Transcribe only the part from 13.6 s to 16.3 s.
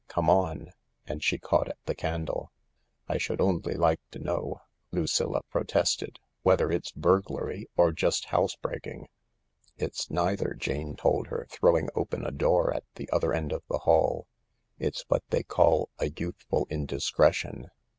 the hall." It's what they call a